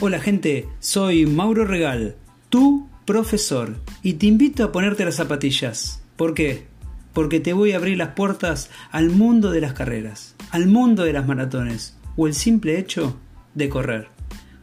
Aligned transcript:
Hola 0.00 0.18
gente, 0.18 0.68
soy 0.80 1.24
Mauro 1.24 1.64
Regal, 1.64 2.16
tu 2.48 2.88
profesor, 3.06 3.76
y 4.02 4.14
te 4.14 4.26
invito 4.26 4.64
a 4.64 4.72
ponerte 4.72 5.04
las 5.04 5.14
zapatillas. 5.14 6.02
¿Por 6.16 6.34
qué? 6.34 6.66
Porque 7.12 7.38
te 7.38 7.52
voy 7.52 7.72
a 7.72 7.76
abrir 7.76 7.96
las 7.96 8.08
puertas 8.10 8.70
al 8.90 9.10
mundo 9.10 9.52
de 9.52 9.60
las 9.60 9.72
carreras, 9.72 10.34
al 10.50 10.66
mundo 10.66 11.04
de 11.04 11.12
las 11.12 11.28
maratones, 11.28 11.96
o 12.16 12.26
el 12.26 12.34
simple 12.34 12.78
hecho 12.78 13.16
de 13.54 13.68
correr, 13.68 14.08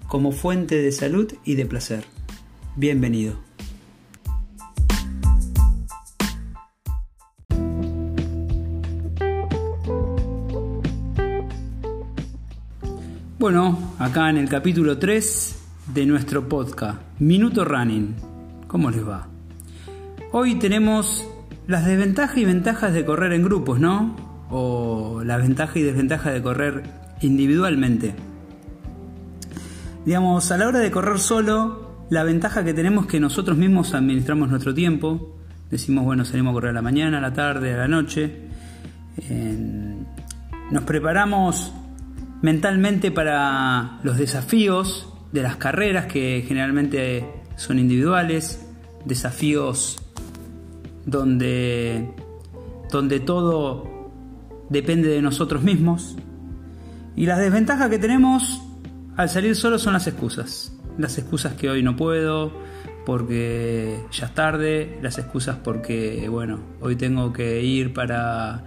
como 0.08 0.34
fuente 0.34 0.82
de 0.82 0.92
salud 0.92 1.34
y 1.46 1.56
de 1.56 1.66
placer. 1.66 2.04
Bienvenido. 2.76 3.51
Bueno, 13.42 13.96
acá 13.98 14.30
en 14.30 14.38
el 14.38 14.48
capítulo 14.48 15.00
3 15.00 15.64
de 15.96 16.06
nuestro 16.06 16.48
podcast, 16.48 17.00
Minuto 17.18 17.66
Running. 17.66 18.14
¿Cómo 18.68 18.92
les 18.92 19.04
va? 19.04 19.30
Hoy 20.32 20.60
tenemos 20.60 21.28
las 21.66 21.88
desventajas 21.88 22.38
y 22.38 22.46
ventajas 22.46 22.94
de 22.94 23.04
correr 23.04 23.34
en 23.34 23.42
grupos, 23.42 23.80
¿no? 23.80 24.16
O 24.52 25.24
las 25.26 25.42
ventajas 25.42 25.76
y 25.78 25.82
desventajas 25.82 26.34
de 26.34 26.44
correr 26.44 26.84
individualmente. 27.22 28.14
Digamos, 30.06 30.52
a 30.52 30.58
la 30.60 30.68
hora 30.68 30.78
de 30.78 30.92
correr 30.92 31.18
solo, 31.18 32.06
la 32.12 32.24
ventaja 32.24 32.64
que 32.64 32.76
tenemos 32.76 33.06
es 33.06 33.12
que 33.12 33.20
nosotros 33.20 33.58
mismos 33.58 33.96
administramos 33.96 34.50
nuestro 34.50 34.76
tiempo. 34.76 35.36
Decimos, 35.72 36.06
bueno, 36.06 36.26
salimos 36.26 36.52
a 36.52 36.54
correr 36.54 36.70
a 36.70 36.74
la 36.74 36.84
mañana, 36.84 37.18
a 37.18 37.22
la 37.22 37.34
tarde, 37.34 37.74
a 37.74 37.78
la 37.78 37.88
noche. 37.88 38.50
nos 40.70 40.84
preparamos 40.84 41.74
mentalmente 42.42 43.12
para 43.12 44.00
los 44.04 44.18
desafíos 44.18 45.08
de 45.32 45.44
las 45.44 45.56
carreras 45.58 46.08
que 46.08 46.44
generalmente 46.48 47.26
son 47.56 47.80
individuales, 47.80 48.66
desafíos 49.06 49.98
donde, 51.06 52.14
donde 52.92 53.20
todo 53.20 54.10
depende 54.70 55.10
de 55.10 55.22
nosotros 55.22 55.64
mismos. 55.64 56.16
Y 57.16 57.26
las 57.26 57.40
desventajas 57.40 57.90
que 57.90 58.00
tenemos 58.00 58.62
al 59.18 59.30
salir 59.30 59.56
solo 59.56 59.78
son 59.78 59.94
las 59.94 60.08
excusas. 60.08 60.74
Las 60.98 61.18
excusas 61.18 61.54
que 61.54 61.70
hoy 61.70 61.84
no 61.84 61.96
puedo, 61.96 62.52
porque 63.06 64.00
ya 64.12 64.26
es 64.28 64.34
tarde, 64.34 65.00
las 65.02 65.18
excusas 65.18 65.58
porque, 65.58 66.28
bueno, 66.30 66.60
hoy 66.80 66.96
tengo 66.96 67.34
que 67.34 67.62
ir 67.64 67.94
para 67.94 68.64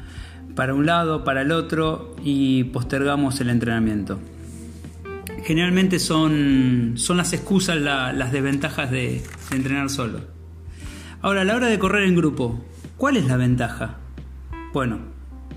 para 0.55 0.74
un 0.74 0.86
lado, 0.86 1.24
para 1.24 1.42
el 1.42 1.52
otro 1.52 2.14
y 2.22 2.64
postergamos 2.64 3.41
el 3.41 3.50
entrenamiento. 3.50 4.19
Generalmente 5.44 5.98
son, 5.98 6.94
son 6.97 7.16
las 7.16 7.33
excusas 7.33 7.77
las 7.77 8.33
desventajas 8.33 8.91
de, 8.91 9.22
entrenar 9.50 9.91
solo. 9.91 10.20
Ahora, 11.20 11.42
a 11.42 11.44
la 11.44 11.56
hora 11.56 11.66
de 11.69 11.78
correr 11.78 12.05
en 12.05 12.16
grupo, 12.16 12.64
¿cuál 12.97 13.16
es 13.16 13.27
la 13.27 13.36
ventaja? 13.36 13.98
Bueno, 14.72 15.00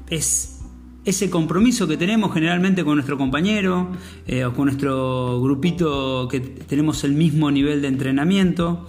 es 0.10 0.62
ese 1.06 1.30
compromiso 1.30 1.88
que 1.88 1.96
tenemos 1.96 2.34
generalmente 2.34 2.84
con 2.84 2.96
nuestro 2.96 3.18
compañero 3.18 3.92
eh, 4.26 4.44
o 4.44 4.54
con 4.54 4.66
nuestro 4.66 5.42
grupito 5.42 6.28
que 6.28 6.42
tenemos 6.42 7.04
el 7.06 7.14
mismo 7.14 7.50
nivel 7.50 7.82
de 7.82 7.88
entrenamiento, 7.88 8.88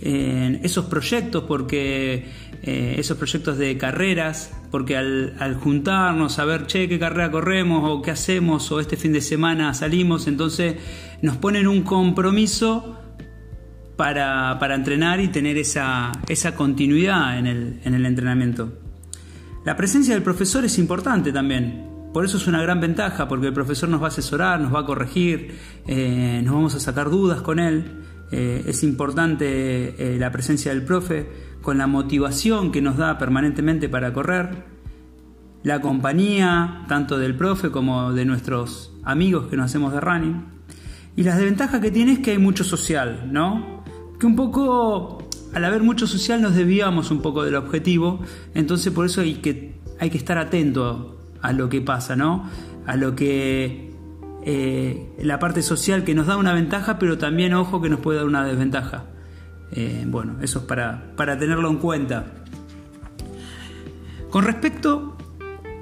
en 0.00 0.60
esos 0.62 0.86
proyectos, 0.86 1.44
porque 1.44 2.26
eh, 2.62 2.96
esos 2.98 3.16
proyectos 3.16 3.58
de 3.58 3.78
carreras, 3.78 4.52
porque 4.70 4.96
al, 4.96 5.58
juntarnos 5.62 6.38
a 6.38 6.44
ver, 6.44 6.66
che, 6.66 6.88
qué 6.88 6.98
carrera 6.98 7.30
corremos 7.30 7.82
o 7.90 8.02
qué 8.02 8.10
hacemos 8.10 8.70
o 8.72 8.80
este 8.80 8.96
fin 8.96 9.12
de 9.12 9.20
semana 9.20 9.72
salimos, 9.74 10.26
entonces 10.26 10.76
nos 11.22 11.36
ponen 11.36 11.66
un 11.66 11.82
compromiso 11.82 12.98
para, 13.96 14.58
entrenar 14.74 15.20
y 15.20 15.28
tener 15.28 15.56
esa, 15.56 16.12
continuidad 16.56 17.38
en 17.38 17.46
el, 17.46 18.06
entrenamiento. 18.06 18.72
La 19.64 19.76
presencia 19.76 20.14
del 20.14 20.22
profesor 20.22 20.64
es 20.64 20.78
importante 20.78 21.32
también, 21.32 21.86
por 22.12 22.24
eso 22.24 22.36
es 22.36 22.46
una 22.46 22.62
gran 22.62 22.80
ventaja, 22.80 23.28
porque 23.28 23.48
el 23.48 23.52
profesor 23.54 23.88
nos 23.88 24.00
va 24.00 24.06
a 24.06 24.08
asesorar, 24.08 24.60
nos 24.60 24.74
va 24.74 24.80
a 24.80 24.86
corregir, 24.86 25.58
eh, 25.86 26.40
nos 26.44 26.54
vamos 26.54 26.74
a 26.74 26.80
sacar 26.80 27.10
dudas 27.10 27.40
con 27.42 27.58
él. 27.58 28.05
Eh, 28.32 28.64
es 28.66 28.82
importante 28.82 30.16
la 30.18 30.32
presencia 30.32 30.72
del 30.72 30.84
profe 30.84 31.26
con 31.62 31.78
la 31.78 31.86
motivación 31.86 32.70
que 32.70 32.80
nos 32.80 32.96
da 32.96 33.18
permanentemente 33.18 33.88
para 33.88 34.12
correr, 34.12 34.64
la 35.64 35.80
compañía 35.80 36.84
tanto 36.86 37.18
del 37.18 37.34
profe 37.34 37.72
como 37.72 38.12
de 38.12 38.24
nuestros 38.24 38.92
amigos 39.02 39.48
que 39.48 39.56
nos 39.56 39.66
hacemos 39.66 39.92
de 39.92 40.00
running. 40.00 40.44
Y 41.16 41.24
las 41.24 41.38
desventajas 41.38 41.80
que 41.80 41.90
tiene 41.90 42.12
es 42.12 42.18
que 42.20 42.30
hay 42.30 42.38
mucho 42.38 42.62
social, 42.62 43.30
¿no? 43.32 43.82
Que 44.20 44.26
un 44.26 44.36
poco, 44.36 45.28
al 45.54 45.64
haber 45.64 45.82
mucho 45.82 46.06
social, 46.06 46.40
nos 46.40 46.54
desviamos 46.54 47.10
un 47.10 47.20
poco 47.20 47.42
del 47.42 47.56
objetivo, 47.56 48.20
entonces 48.54 48.92
por 48.92 49.06
eso 49.06 49.22
hay 49.22 49.34
que, 49.34 49.74
hay 49.98 50.10
que 50.10 50.18
estar 50.18 50.38
atento 50.38 51.18
a 51.42 51.52
lo 51.52 51.68
que 51.68 51.80
pasa, 51.80 52.14
¿no? 52.14 52.48
A 52.86 52.94
lo 52.94 53.16
que 53.16 53.85
eh, 54.48 55.08
la 55.18 55.40
parte 55.40 55.60
social 55.60 56.04
que 56.04 56.14
nos 56.14 56.28
da 56.28 56.36
una 56.36 56.54
ventaja, 56.54 57.00
pero 57.00 57.18
también, 57.18 57.52
ojo, 57.52 57.82
que 57.82 57.88
nos 57.88 57.98
puede 57.98 58.18
dar 58.18 58.26
una 58.26 58.44
desventaja. 58.44 59.06
Eh, 59.72 60.04
bueno, 60.06 60.36
eso 60.40 60.60
es 60.60 60.64
para, 60.66 61.36
tenerlo 61.36 61.68
en 61.68 61.78
cuenta. 61.78 62.26
Con 64.30 64.44
respecto 64.44 65.16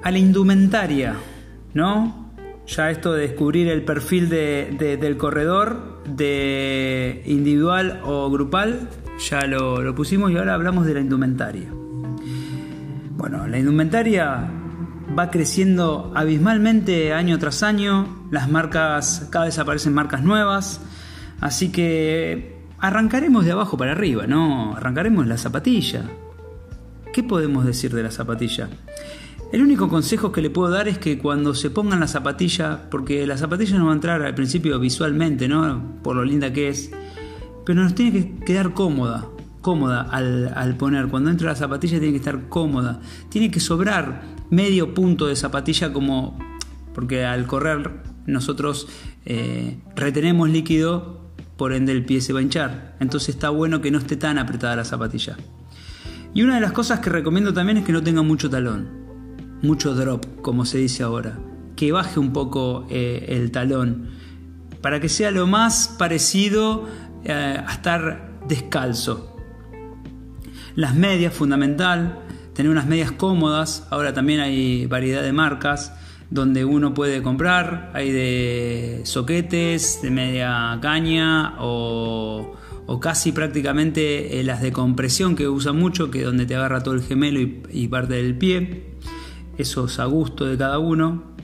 a 0.01 0.09
la 0.09 0.17
indumentaria, 0.17 1.15
¿no? 1.75 2.33
Ya 2.65 2.89
esto 2.89 3.13
de 3.13 3.27
descubrir 3.27 3.67
el 3.67 3.83
perfil 3.83 4.29
del 4.29 5.17
corredor, 5.17 6.01
de 6.07 7.21
individual 7.27 8.01
o 8.03 8.31
grupal, 8.31 8.89
ya 9.29 9.45
lo, 9.45 9.83
lo 9.83 9.93
pusimos 9.93 10.31
y 10.31 10.37
ahora 10.37 10.55
hablamos 10.55 10.87
de 10.87 10.95
la 10.95 11.01
indumentaria. 11.01 11.69
Bueno, 13.11 13.47
la 13.47 13.59
indumentaria 13.59 14.49
va 15.17 15.29
creciendo 15.29 16.11
abismalmente 16.15 17.13
año 17.13 17.37
tras 17.39 17.63
año, 17.63 18.27
las 18.31 18.49
marcas, 18.49 19.27
cada 19.31 19.45
vez 19.45 19.59
aparecen 19.59 19.93
marcas 19.93 20.23
nuevas, 20.23 20.81
así 21.41 21.71
que 21.71 22.57
arrancaremos 22.79 23.45
de 23.45 23.51
abajo 23.51 23.77
para 23.77 23.91
arriba, 23.91 24.27
¿no? 24.27 24.75
Arrancaremos 24.75 25.27
la 25.27 25.37
zapatilla. 25.37 26.09
¿Qué 27.13 27.23
podemos 27.23 27.65
decir 27.65 27.93
de 27.93 28.03
la 28.03 28.11
zapatilla? 28.11 28.69
El 29.51 29.61
único 29.61 29.87
consejo 29.87 30.31
que 30.31 30.41
le 30.41 30.49
puedo 30.49 30.69
dar 30.69 30.87
es 30.87 30.97
que 30.97 31.17
cuando 31.17 31.53
se 31.53 31.69
pongan 31.69 31.99
la 31.99 32.07
zapatilla, 32.07 32.89
porque 32.89 33.25
la 33.25 33.37
zapatilla 33.37 33.77
nos 33.77 33.87
va 33.87 33.91
a 33.91 33.95
entrar 33.95 34.21
al 34.21 34.35
principio 34.35 34.79
visualmente, 34.79 35.47
¿no? 35.47 35.99
Por 36.03 36.15
lo 36.15 36.25
linda 36.25 36.51
que 36.51 36.69
es, 36.69 36.91
pero 37.65 37.81
nos 37.81 37.95
tiene 37.95 38.11
que 38.11 38.45
quedar 38.45 38.73
cómoda, 38.73 39.27
cómoda 39.65 40.03
al, 40.03 40.53
al 40.55 40.77
poner. 40.77 41.07
Cuando 41.07 41.31
entra 41.31 41.49
la 41.49 41.55
zapatilla 41.55 41.97
tiene 41.97 42.11
que 42.11 42.19
estar 42.19 42.49
cómoda. 42.49 43.01
Tiene 43.29 43.49
que 43.49 43.59
sobrar 43.59 44.21
medio 44.51 44.93
punto 44.93 45.25
de 45.25 45.35
zapatilla 45.35 45.91
como, 45.91 46.37
porque 46.93 47.25
al 47.25 47.47
correr 47.47 48.03
nosotros 48.27 48.87
eh, 49.25 49.79
retenemos 49.95 50.51
líquido 50.51 51.31
por 51.57 51.73
ende 51.73 51.93
el 51.93 52.05
pie 52.05 52.21
se 52.21 52.31
va 52.31 52.41
a 52.41 52.43
hinchar. 52.43 52.95
Entonces 52.99 53.29
está 53.29 53.49
bueno 53.49 53.81
que 53.81 53.89
no 53.89 53.97
esté 53.97 54.15
tan 54.17 54.37
apretada 54.37 54.75
la 54.75 54.85
zapatilla. 54.85 55.35
Y 56.35 56.43
una 56.43 56.53
de 56.53 56.61
las 56.61 56.71
cosas 56.71 56.99
que 56.99 57.09
recomiendo 57.09 57.51
también 57.51 57.79
es 57.79 57.85
que 57.85 57.91
no 57.91 58.03
tenga 58.03 58.21
mucho 58.21 58.51
talón, 58.51 58.87
mucho 59.63 59.95
drop, 59.95 60.41
como 60.43 60.65
se 60.65 60.77
dice 60.77 61.01
ahora, 61.01 61.39
que 61.75 61.91
baje 61.91 62.19
un 62.19 62.33
poco 62.33 62.85
eh, 62.91 63.25
el 63.29 63.49
talón, 63.49 64.09
para 64.81 64.99
que 64.99 65.09
sea 65.09 65.31
lo 65.31 65.47
más 65.47 65.95
parecido 65.97 66.87
eh, 67.23 67.33
a 67.33 67.71
estar 67.71 68.37
descalzo. 68.47 69.34
Las 70.75 70.93
medias, 70.93 71.33
fundamental, 71.33 72.19
tener 72.53 72.69
unas 72.69 72.85
medias 72.85 73.11
cómodas, 73.11 73.87
ahora 73.91 74.13
también 74.13 74.41
hay 74.41 74.85
variedad 74.87 75.23
de 75.23 75.31
marcas, 75.31 75.93
donde 76.29 76.65
uno 76.65 76.93
puede 76.93 77.21
comprar, 77.21 77.91
hay 77.93 78.11
de 78.11 79.01
soquetes, 79.05 80.01
de 80.01 80.11
media 80.11 80.77
caña 80.81 81.55
o, 81.59 82.55
casi 83.01 83.31
prácticamente 83.31 84.39
eh, 84.39 84.43
las 84.43 84.61
de 84.61 84.71
compresión 84.71 85.35
que 85.35 85.47
usan 85.47 85.77
mucho, 85.77 86.11
que 86.11 86.23
donde 86.23 86.45
te 86.45 86.55
agarra 86.55 86.83
todo 86.83 86.95
el 86.95 87.03
gemelo 87.03 87.39
y, 87.39 87.87
parte 87.87 88.15
del 88.15 88.37
pie. 88.37 88.95
Eso 89.57 89.85
es 89.85 89.99
a 89.99 90.05
gusto 90.05 90.45
de 90.45 90.57
cada 90.57 90.79
uno. 90.79 91.35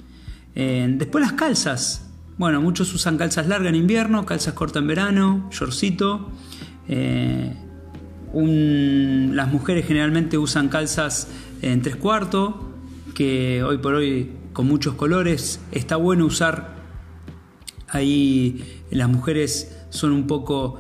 Eh, 0.55 0.87
después 0.97 1.23
las 1.23 1.33
calzas. 1.33 2.09
Bueno, 2.37 2.61
muchos 2.61 2.93
usan 2.93 3.17
calzas 3.17 3.47
largas 3.47 3.69
en 3.69 3.75
invierno, 3.75 4.25
calzas 4.25 4.53
cortas 4.55 4.81
en 4.81 4.87
verano, 4.87 5.49
shortcito. 5.51 6.31
Eh, 6.87 7.55
las 8.33 9.51
mujeres 9.51 9.85
generalmente 9.85 10.37
usan 10.37 10.69
calzas 10.69 11.27
en 11.61 11.81
tres 11.81 11.95
cuartos, 11.95 12.55
que 13.13 13.63
hoy 13.63 13.77
por 13.77 13.95
hoy 13.95 14.31
con 14.53 14.67
muchos 14.67 14.95
colores. 14.95 15.59
Está 15.71 15.95
bueno 15.95 16.25
usar 16.25 16.81
ahí 17.89 18.81
las 18.89 19.09
mujeres 19.09 19.77
son 19.89 20.11
un 20.11 20.27
poco 20.27 20.79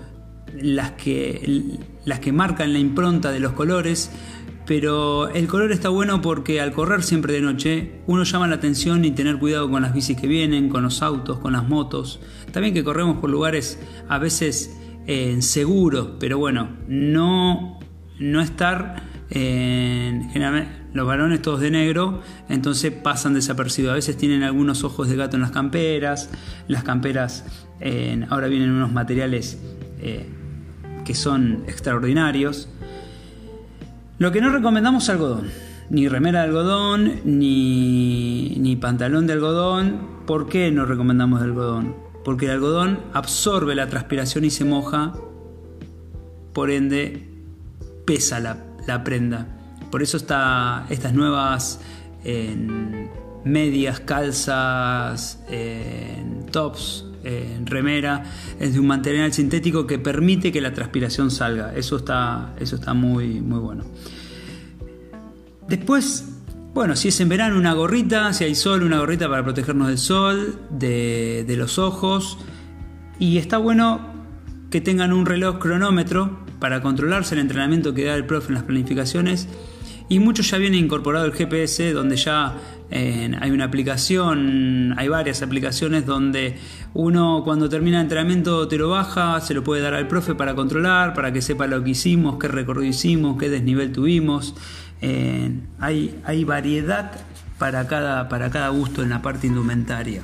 las 0.53 0.91
que, 0.91 1.77
las 2.05 2.19
que 2.19 2.31
marcan 2.31 2.73
la 2.73 2.79
impronta 2.79 3.31
de 3.31 3.39
los 3.39 3.53
colores. 3.53 4.11
pero 4.65 5.27
el 5.29 5.47
color 5.47 5.71
está 5.71 5.89
bueno 5.89 6.21
porque 6.21 6.61
al 6.61 6.71
correr 6.71 7.03
siempre 7.03 7.33
de 7.33 7.41
noche 7.41 8.01
uno 8.07 8.23
llama 8.23 8.47
la 8.47 8.55
atención 8.55 9.03
y 9.03 9.11
tener 9.11 9.37
cuidado 9.37 9.69
con 9.69 9.81
las 9.81 9.93
bicis 9.93 10.17
que 10.17 10.27
vienen, 10.27 10.69
con 10.69 10.83
los 10.83 11.01
autos, 11.01 11.39
con 11.39 11.53
las 11.53 11.67
motos. 11.67 12.21
También 12.53 12.73
que 12.73 12.83
corremos 12.83 13.17
por 13.17 13.29
lugares 13.29 13.79
a 14.07 14.17
veces 14.17 14.77
eh, 15.07 15.41
seguros, 15.41 16.09
pero 16.19 16.37
bueno, 16.37 16.69
no, 16.87 17.79
no 18.19 18.41
estar 18.41 19.03
en, 19.29 20.29
los 20.93 21.07
varones 21.07 21.41
todos 21.41 21.61
de 21.61 21.71
negro, 21.71 22.21
entonces 22.49 22.91
pasan 22.91 23.33
desapercibidos. 23.33 23.93
A 23.93 23.95
veces 23.95 24.17
tienen 24.17 24.43
algunos 24.43 24.83
ojos 24.83 25.07
de 25.09 25.15
gato 25.15 25.37
en 25.37 25.41
las 25.41 25.51
camperas, 25.51 26.29
las 26.67 26.83
camperas 26.83 27.67
ahora 28.29 28.47
vienen 28.47 28.71
unos 28.71 28.91
materiales 28.91 29.59
eh, 30.01 30.27
que 31.05 31.15
son 31.15 31.63
extraordinarios. 31.67 32.69
Lo 34.17 34.31
que 34.31 34.41
no 34.41 34.49
recomendamos 34.49 35.03
es 35.03 35.09
algodón. 35.09 35.49
Ni 35.89 36.07
remera 36.07 36.41
de 36.41 36.45
algodón, 36.45 37.21
ni, 37.25 38.55
ni 38.59 38.75
pantalón 38.75 39.27
de 39.27 39.33
algodón. 39.33 40.21
¿Por 40.25 40.47
qué 40.47 40.71
no 40.71 40.85
recomendamos 40.85 41.41
algodón? 41.41 42.10
Porque 42.23 42.45
el 42.45 42.51
algodón 42.51 42.99
absorbe 43.13 43.75
la 43.75 43.87
transpiración 43.87 44.45
y 44.45 44.49
se 44.49 44.65
moja. 44.65 45.13
Por 46.53 46.69
ende, 46.69 47.27
pesa 48.05 48.39
la, 48.39 49.03
prenda. 49.03 49.47
Por 49.89 50.03
eso 50.03 50.17
está 50.17 50.85
estas 50.89 51.13
nuevas 51.13 51.79
medias, 53.43 53.99
calzas, 54.01 55.39
tops, 56.51 57.05
en 57.23 57.65
remera, 57.65 58.23
es 58.59 58.73
de 58.73 58.79
un 58.79 58.87
material 58.87 59.31
sintético 59.33 59.85
que 59.85 59.99
permite 59.99 60.51
que 60.51 60.61
la 60.61 60.73
transpiración 60.73 61.31
salga. 61.31 61.73
Eso 61.75 61.97
está, 61.97 62.53
eso 62.59 62.75
está 62.75 62.93
muy, 62.93 63.41
muy 63.41 63.59
bueno. 63.59 63.83
Después, 65.67 66.30
bueno, 66.73 66.95
si 66.95 67.09
es 67.09 67.19
en 67.19 67.27
verano, 67.27 67.57
una 67.57 67.73
gorrita, 67.73 68.31
si 68.31 68.45
hay 68.45 68.55
sol, 68.55 68.83
una 68.83 68.99
gorrita 68.99 69.27
para 69.27 69.43
protegernos 69.43 69.89
del 69.89 69.97
sol, 69.97 70.59
de, 70.69 71.45
los 71.57 71.77
ojos. 71.77 72.37
Y 73.19 73.37
está 73.37 73.57
bueno 73.57 73.99
que 74.69 74.79
tengan 74.79 75.11
un 75.11 75.25
reloj 75.25 75.59
cronómetro 75.59 76.39
para 76.59 76.81
controlarse 76.81 77.35
el 77.35 77.41
entrenamiento 77.41 77.93
que 77.93 78.05
da 78.05 78.15
el 78.15 78.25
profe 78.25 78.49
en 78.49 78.53
las 78.53 78.63
planificaciones. 78.63 79.49
Y 80.07 80.19
muchos 80.19 80.49
ya 80.49 80.57
vienen 80.57 80.85
incorporado 80.85 81.25
el 81.25 81.33
GPS, 81.33 81.91
donde 81.91 82.15
ya 82.15 82.57
hay 82.91 83.51
una 83.51 83.65
aplicación, 83.65 84.93
hay 84.97 85.07
varias 85.07 85.41
aplicaciones 85.41 86.05
donde 86.05 86.57
uno 86.93 87.41
cuando 87.45 87.69
termina 87.69 87.97
el 87.97 88.03
entrenamiento 88.03 88.67
te 88.67 88.77
lo 88.77 88.89
baja, 88.89 89.39
se 89.39 89.53
lo 89.53 89.63
puede 89.63 89.81
dar 89.81 89.93
al 89.93 90.07
profe 90.07 90.35
para 90.35 90.55
controlar, 90.55 91.13
para 91.13 91.31
que 91.31 91.41
sepa 91.41 91.67
lo 91.67 91.81
que 91.83 91.91
hicimos, 91.91 92.37
qué 92.37 92.49
recorrido 92.49 92.89
hicimos, 92.89 93.37
qué 93.37 93.49
desnivel 93.49 93.91
tuvimos. 93.93 94.55
Hay, 95.01 96.43
variedad 96.45 97.11
para 97.57 97.87
cada, 97.87 98.29
para 98.29 98.49
cada 98.49 98.69
gusto 98.69 99.03
en 99.03 99.09
la 99.09 99.21
parte 99.21 99.47
indumentaria. 99.47 100.23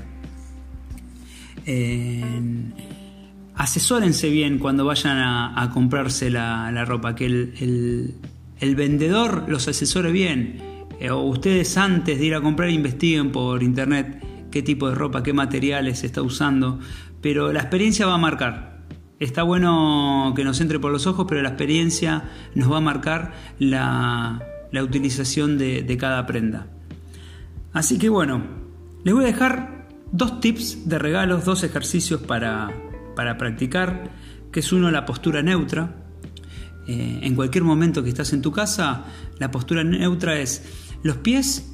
asesórense 3.56 4.30
bien 4.30 4.60
cuando 4.60 4.86
vayan 4.86 5.18
a, 5.18 5.70
comprarse 5.74 6.30
la, 6.30 6.86
ropa, 6.86 7.16
que 7.16 7.26
el, 7.26 8.16
el 8.60 8.76
vendedor 8.76 9.46
los 9.48 9.68
asesore 9.68 10.12
bien 10.12 10.78
eh, 11.00 11.12
o 11.12 11.22
ustedes 11.22 11.78
antes 11.78 12.18
de 12.18 12.26
ir 12.26 12.36
a 12.36 12.42
comprar 12.42 12.70
investiguen 12.70 13.32
por 13.32 13.62
internet 13.62 14.24
qué 14.52 14.64
tipo 14.64 14.90
de 14.90 14.96
ropa, 14.96 15.22
qué 15.24 15.34
materiales 15.34 16.00
se 16.00 16.08
está 16.08 16.22
usando, 16.22 16.80
pero 17.22 17.52
la 17.54 17.60
experiencia 17.60 18.06
va 18.08 18.16
a 18.16 18.18
marcar. 18.18 18.78
Está 19.20 19.44
bueno 19.44 20.34
que 20.36 20.44
nos 20.44 20.62
entre 20.62 20.80
por 20.80 20.92
los 20.92 21.08
ojos, 21.08 21.26
pero 21.28 21.42
la 21.42 21.50
experiencia 21.50 22.24
nos 22.56 22.72
va 22.72 22.78
a 22.78 22.82
marcar 22.82 23.34
la, 23.60 24.42
utilización 24.74 25.58
de, 25.58 25.98
cada 26.00 26.26
prenda. 26.26 26.68
Así 27.74 27.98
que 27.98 28.10
bueno, 28.10 28.44
les 29.04 29.14
voy 29.14 29.24
a 29.24 29.28
dejar 29.28 29.88
dos 30.12 30.40
tips 30.40 30.88
de 30.88 31.00
regalos, 31.00 31.46
dos 31.46 31.64
ejercicios 31.64 32.22
para, 32.22 32.72
para 33.16 33.38
practicar, 33.38 34.12
que 34.52 34.62
es 34.62 34.72
uno 34.72 34.92
la 34.92 35.06
postura 35.06 35.42
neutra. 35.42 35.96
Eh, 36.88 37.20
en 37.24 37.36
cualquier 37.36 37.64
momento 37.64 38.04
que 38.04 38.10
estás 38.10 38.32
en 38.34 38.42
tu 38.42 38.52
casa, 38.52 39.06
la 39.40 39.52
postura 39.52 39.84
neutra 39.84 40.40
es 40.40 40.64
los 41.04 41.18
pies, 41.18 41.74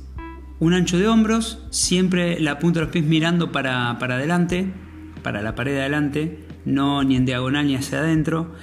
un 0.59 0.73
ancho 0.73 0.97
de 0.97 1.07
hombros, 1.07 1.59
siempre 1.69 2.39
la 2.39 2.59
punta 2.59 2.79
de 2.79 2.85
los 2.85 2.93
pies 2.93 3.05
mirando 3.05 3.51
para, 3.51 3.91
adelante, 3.91 4.71
para 5.21 5.41
la 5.41 5.55
pared 5.55 5.73
de 5.73 5.81
adelante, 5.81 6.47
no 6.65 7.03
ni 7.03 7.15
en 7.15 7.25
diagonal 7.25 7.67
ni 7.67 7.75
hacia 7.75 7.99
adentro. 7.99 8.53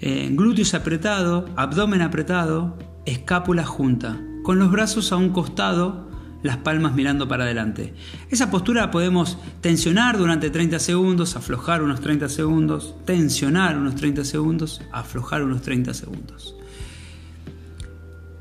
Eh, 0.00 0.30
glúteos 0.32 0.74
apretado, 0.74 1.48
abdomen 1.56 2.00
apretado, 2.00 2.78
escápula 3.06 3.64
junta, 3.64 4.20
con 4.42 4.58
los 4.58 4.70
brazos 4.70 5.12
a 5.12 5.16
un 5.16 5.30
costado, 5.30 6.08
las 6.42 6.58
palmas 6.58 6.94
mirando 6.94 7.28
para 7.28 7.44
adelante. 7.44 7.94
Esa 8.30 8.50
postura 8.50 8.90
podemos 8.90 9.38
tensionar 9.60 10.16
durante 10.16 10.50
30 10.50 10.78
segundos, 10.78 11.36
aflojar 11.36 11.82
unos 11.82 12.00
30 12.00 12.28
segundos, 12.28 12.94
tensionar 13.04 13.76
unos 13.76 13.96
30 13.96 14.24
segundos, 14.24 14.80
aflojar 14.92 15.42
unos 15.42 15.62
30 15.62 15.92
segundos. 15.94 16.56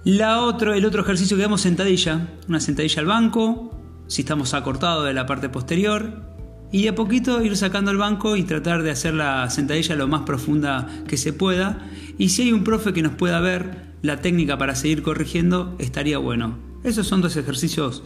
La 0.06 0.42
otro, 0.42 0.74
el 0.74 0.86
otro 0.86 1.02
ejercicio 1.02 1.36
que 1.36 1.44
damos 1.44 1.62
sentadilla, 1.62 2.30
una 2.48 2.60
sentadilla 2.62 3.02
al 3.02 3.06
banco, 3.06 3.78
si 4.08 4.22
estamos 4.22 4.54
acortados 4.54 5.06
de 5.06 5.14
la 5.14 5.26
parte 5.26 5.50
posterior, 5.50 6.30
y 6.72 6.84
de 6.84 6.90
a 6.90 6.96
poquito 6.96 7.44
ir 7.44 7.58
sacando 7.58 7.92
el 7.92 7.98
banco 7.98 8.36
y 8.36 8.44
tratar 8.44 8.84
de 8.84 8.92
hacer 8.92 9.14
la 9.14 9.50
sentadilla 9.50 9.96
lo 9.96 10.08
más 10.08 10.22
profunda 10.22 10.88
que 11.08 11.18
se 11.18 11.34
pueda. 11.34 11.80
Y 12.18 12.30
si 12.30 12.44
hay 12.44 12.52
un 12.54 12.64
profe 12.64 12.94
que 12.94 13.02
nos 13.02 13.14
pueda 13.14 13.40
ver 13.40 13.89
la 14.02 14.22
técnica 14.22 14.58
para 14.58 14.76
seguir 14.76 15.04
corrigiendo, 15.04 15.76
estaría 15.80 16.18
bueno. 16.18 16.58
Esos 16.84 17.08
son 17.08 17.22
dos 17.22 17.36
ejercicios, 17.36 18.04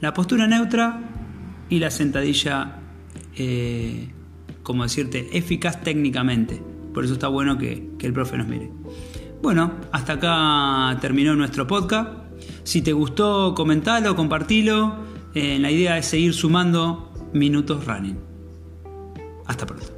la 0.00 0.14
postura 0.14 0.46
neutra 0.46 1.00
y 1.68 1.78
la 1.78 1.90
sentadilla, 1.90 2.80
eh, 3.36 4.10
como 4.62 4.84
decirte, 4.84 5.36
eficaz 5.36 5.82
técnicamente. 5.82 6.62
Por 6.94 7.04
eso 7.04 7.14
está 7.14 7.28
bueno 7.28 7.58
que 7.58 7.90
el 8.00 8.12
profe 8.12 8.36
nos 8.36 8.46
mire. 8.46 8.70
Bueno, 9.42 9.72
hasta 9.90 10.12
acá 10.14 10.98
terminó 11.00 11.34
nuestro 11.34 11.66
podcast. 11.66 12.10
Si 12.62 12.80
te 12.80 12.92
gustó, 12.92 13.54
comentalo, 13.56 14.14
compartilo. 14.14 14.98
Eh, 15.34 15.58
la 15.58 15.70
idea 15.70 15.98
es 15.98 16.06
seguir 16.06 16.32
sumando 16.32 17.12
minutos 17.32 17.84
running. 17.84 18.18
Hasta 19.46 19.66
pronto. 19.66 19.91